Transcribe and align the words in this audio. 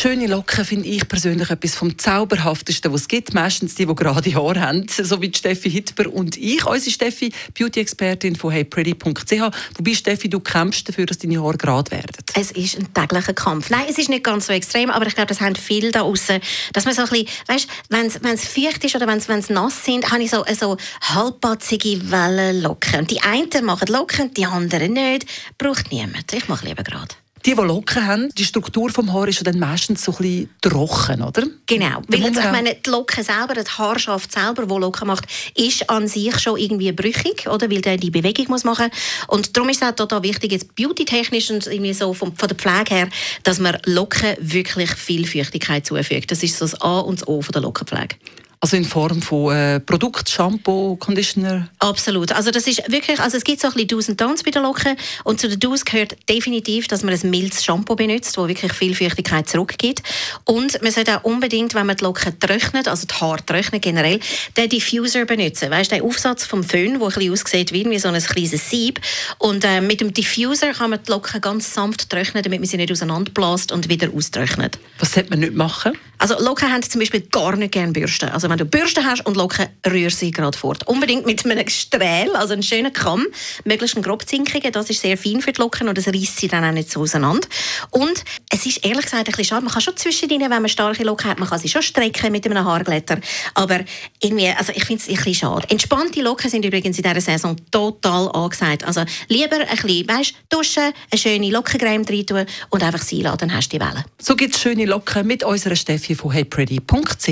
Schöne 0.00 0.28
Locken 0.28 0.64
finde 0.64 0.88
ich 0.88 1.08
persönlich 1.08 1.50
etwas 1.50 1.74
vom 1.74 1.98
Zauberhaftesten, 1.98 2.92
was 2.92 3.00
es 3.00 3.08
gibt. 3.08 3.34
Meistens 3.34 3.74
die, 3.74 3.84
die 3.84 3.94
gerade 3.96 4.32
Haare 4.32 4.60
haben, 4.60 4.86
so 4.88 5.20
wie 5.20 5.32
Steffi 5.34 5.68
Hitber 5.68 6.08
und 6.12 6.36
ich. 6.36 6.64
Unsere 6.64 6.92
Steffi, 6.92 7.32
Beauty-Expertin 7.58 8.36
von 8.36 8.52
heypretty.ch. 8.52 9.40
Wobei, 9.76 9.94
Steffi, 9.94 10.28
du 10.30 10.38
kämpfst 10.38 10.88
dafür, 10.88 11.06
dass 11.06 11.18
deine 11.18 11.42
Haare 11.42 11.56
gerade 11.56 11.90
werden. 11.90 12.12
Es 12.36 12.52
ist 12.52 12.78
ein 12.78 12.94
täglicher 12.94 13.34
Kampf. 13.34 13.70
Nein, 13.70 13.86
es 13.90 13.98
ist 13.98 14.08
nicht 14.08 14.22
ganz 14.22 14.46
so 14.46 14.52
extrem, 14.52 14.90
aber 14.90 15.08
ich 15.08 15.16
glaube, 15.16 15.30
das 15.30 15.40
haben 15.40 15.56
viele 15.56 15.90
da 15.90 16.02
draußen, 16.02 16.38
dass 16.74 16.84
man 16.84 16.94
so 16.94 17.02
ein 17.02 17.08
bisschen, 17.08 17.26
weißt, 17.48 17.68
wenn 17.88 18.34
es 18.34 18.46
feucht 18.46 18.84
ist 18.84 18.94
oder 18.94 19.08
wenn 19.08 19.18
es 19.18 19.50
nass 19.50 19.84
sind, 19.84 20.12
habe 20.12 20.22
ich 20.22 20.30
so, 20.30 20.44
so 20.56 20.76
halbbatzige 21.12 22.08
Wellenlocken. 22.08 23.08
Die 23.08 23.20
einen 23.22 23.64
machen 23.64 23.88
Locken, 23.88 24.32
die 24.32 24.46
anderen 24.46 24.92
nicht. 24.92 25.26
Braucht 25.58 25.90
niemand. 25.90 26.32
Ich 26.32 26.46
mache 26.46 26.66
lieber 26.66 26.84
gerade. 26.84 27.16
Die, 27.44 27.54
die 27.54 27.60
Locken 27.60 28.06
haben, 28.06 28.28
die 28.36 28.44
Struktur 28.44 28.90
des 28.90 29.12
Haares 29.12 29.36
ist 29.36 29.46
ja 29.46 29.50
dann 29.50 29.60
meistens 29.60 30.04
so 30.04 30.12
ein 30.12 30.18
bisschen 30.18 30.50
trocken, 30.60 31.22
oder? 31.22 31.44
Genau. 31.66 32.02
Weil 32.08 32.20
jetzt, 32.20 32.38
ich 32.38 32.44
meine, 32.44 32.74
die 32.74 32.90
Locke 32.90 33.22
selber, 33.22 33.54
das 33.54 33.78
Haarschaft 33.78 34.32
selber, 34.32 34.66
das 34.66 34.78
Locken 34.78 35.06
macht, 35.06 35.24
ist 35.56 35.88
an 35.88 36.08
sich 36.08 36.38
schon 36.38 36.58
irgendwie 36.58 36.92
brüchig, 36.92 37.46
oder? 37.48 37.70
Weil 37.70 37.80
der 37.80 37.96
die 37.96 38.10
Bewegung 38.10 38.46
muss 38.48 38.64
machen 38.64 38.90
Und 39.28 39.56
darum 39.56 39.70
ist 39.70 39.82
es 39.82 39.88
auch 39.88 39.94
total 39.94 40.22
wichtig, 40.22 40.52
jetzt 40.52 40.74
beauty-technisch 40.74 41.50
und 41.50 41.66
irgendwie 41.66 41.92
so 41.92 42.12
von, 42.12 42.34
von 42.34 42.48
der 42.48 42.56
Pflege 42.56 42.94
her, 42.94 43.08
dass 43.44 43.58
man 43.58 43.78
Locken 43.84 44.36
wirklich 44.40 44.90
viel 44.94 45.26
Feuchtigkeit 45.26 45.86
zufügt. 45.86 46.30
Das 46.30 46.42
ist 46.42 46.58
so 46.58 46.64
das 46.64 46.80
A 46.80 47.00
und 47.00 47.20
das 47.20 47.28
O 47.28 47.40
von 47.40 47.52
der 47.52 47.62
Lockenpflege. 47.62 48.16
Also 48.60 48.76
in 48.76 48.84
Form 48.84 49.22
von 49.22 49.54
äh, 49.54 49.78
Produkt, 49.78 50.28
Shampoo, 50.28 50.96
Conditioner? 50.96 51.68
Absolut. 51.78 52.32
Also 52.32 52.50
das 52.50 52.66
ist 52.66 52.90
wirklich, 52.90 53.20
also 53.20 53.36
es 53.36 53.44
gibt 53.44 53.60
so 53.60 53.68
ein 53.68 53.74
bisschen 53.74 53.88
Do's 53.88 54.08
und 54.08 54.20
Don'ts 54.20 54.44
bei 54.44 54.50
der 54.50 54.62
Locke 54.62 54.96
und 55.22 55.38
zu 55.38 55.48
den 55.48 55.60
Do's 55.60 55.84
gehört 55.84 56.16
definitiv, 56.28 56.88
dass 56.88 57.04
man 57.04 57.14
ein 57.14 57.30
mildes 57.30 57.64
Shampoo 57.64 57.94
benutzt, 57.94 58.36
das 58.36 58.48
wirklich 58.48 58.72
viel 58.72 58.96
Feuchtigkeit 58.96 59.48
zurückgibt. 59.48 60.02
Und 60.44 60.82
man 60.82 60.90
sollte 60.90 61.18
auch 61.18 61.24
unbedingt, 61.24 61.74
wenn 61.74 61.86
man 61.86 61.96
die 61.96 62.04
Locke 62.04 62.36
trocknet, 62.36 62.88
also 62.88 63.06
die 63.06 63.14
Haare 63.14 63.44
trocknet 63.46 63.82
generell, 63.82 64.18
den 64.56 64.68
Diffuser 64.68 65.24
benutzen. 65.24 65.70
Weißt 65.70 65.92
du, 65.92 65.96
den 65.96 66.04
Aufsatz 66.04 66.44
vom 66.44 66.64
Föhn, 66.64 66.98
der 66.98 67.00
ein 67.00 67.14
bisschen 67.14 67.32
aussieht 67.32 67.72
wie 67.72 67.98
so 67.98 68.08
ein 68.08 68.20
kleines 68.20 68.70
Sieb. 68.70 69.00
Und 69.38 69.64
äh, 69.64 69.80
mit 69.80 70.00
dem 70.00 70.12
Diffuser 70.12 70.72
kann 70.72 70.90
man 70.90 71.00
die 71.06 71.10
Locke 71.12 71.40
ganz 71.40 71.72
sanft 71.72 72.10
trocknen, 72.10 72.42
damit 72.42 72.58
man 72.58 72.68
sie 72.68 72.76
nicht 72.76 72.90
auseinanderbläst 72.90 73.70
und 73.70 73.88
wieder 73.88 74.08
austrocknet. 74.12 74.78
Was 74.98 75.12
sollte 75.12 75.30
man 75.30 75.40
nicht 75.40 75.54
machen? 75.54 75.92
Also 76.18 76.38
Locken 76.40 76.72
haben 76.72 76.82
zum 76.82 76.98
Beispiel 77.00 77.20
gar 77.20 77.56
nicht 77.56 77.72
gerne 77.72 77.92
Bürsten. 77.92 78.28
Also 78.28 78.50
wenn 78.50 78.58
du 78.58 78.64
Bürste 78.64 79.04
hast 79.04 79.24
und 79.24 79.36
Locken, 79.36 79.66
rühr 79.86 80.10
sie 80.10 80.30
gerade 80.30 80.58
fort. 80.58 80.86
Unbedingt 80.86 81.26
mit 81.26 81.44
einem 81.44 81.68
Strähl, 81.68 82.34
also 82.34 82.52
einem 82.52 82.62
schönen 82.62 82.92
Kamm, 82.92 83.26
möglichst 83.64 83.96
einen 83.96 84.04
grobzinkigen, 84.04 84.72
das 84.72 84.90
ist 84.90 85.00
sehr 85.00 85.16
fein 85.16 85.40
für 85.40 85.52
die 85.52 85.60
Locken 85.60 85.88
und 85.88 85.96
das 85.96 86.08
reißt 86.08 86.38
sie 86.38 86.48
dann 86.48 86.64
auch 86.64 86.72
nicht 86.72 86.90
so 86.90 87.00
auseinander. 87.00 87.46
Und 87.90 88.24
es 88.50 88.64
ist 88.64 88.84
ehrlich 88.84 89.04
gesagt 89.04 89.20
ein 89.20 89.24
bisschen 89.24 89.44
schade, 89.44 89.64
man 89.64 89.72
kann 89.72 89.82
schon 89.82 89.96
zwischendrin, 89.96 90.40
wenn 90.40 90.50
man 90.50 90.68
starke 90.68 91.04
Locken 91.04 91.30
hat, 91.30 91.38
man 91.38 91.48
kann 91.48 91.58
sie 91.58 91.68
schon 91.68 91.82
strecken 91.82 92.32
mit 92.32 92.46
einem 92.46 92.64
Haarglätter, 92.64 93.18
aber 93.54 93.80
irgendwie, 94.20 94.48
also 94.48 94.72
ich 94.74 94.84
finde 94.84 95.02
es 95.02 95.08
ein 95.08 95.16
bisschen 95.16 95.34
schade. 95.34 95.68
Entspannte 95.70 96.22
Locken 96.22 96.50
sind 96.50 96.64
übrigens 96.64 96.96
in 96.98 97.02
dieser 97.02 97.20
Saison 97.20 97.56
total 97.70 98.30
angesagt. 98.32 98.84
Also 98.84 99.04
lieber 99.28 99.56
ein 99.56 99.68
bisschen, 99.68 100.08
weißt, 100.08 100.34
duschen, 100.48 100.92
eine 101.10 101.18
schöne 101.18 101.50
Lockencreme 101.50 102.04
rein 102.08 102.26
tun 102.26 102.46
und 102.70 102.82
einfach 102.82 103.02
sie 103.02 103.22
lassen, 103.22 103.38
dann 103.38 103.54
hast 103.54 103.72
du 103.72 103.78
die 103.78 103.84
Welle. 103.84 104.04
So 104.20 104.34
gibt 104.34 104.54
es 104.54 104.62
schöne 104.62 104.86
Locken 104.86 105.26
mit 105.26 105.44
unserer 105.44 105.76
Steffi 105.76 106.14
von 106.14 106.32
heypretty.ch. 106.32 107.28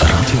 Radio 0.00 0.40